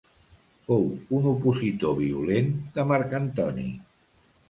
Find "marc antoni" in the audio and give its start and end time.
2.93-3.71